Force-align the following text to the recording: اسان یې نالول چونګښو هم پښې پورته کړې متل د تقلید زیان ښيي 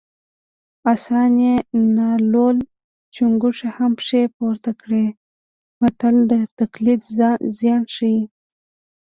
اسان 0.93 1.31
یې 1.45 1.55
نالول 1.97 2.57
چونګښو 3.15 3.67
هم 3.77 3.91
پښې 3.99 4.21
پورته 4.35 4.71
کړې 4.81 5.05
متل 5.79 6.15
د 6.31 6.33
تقلید 6.59 7.01
زیان 7.59 7.83
ښيي 7.93 8.19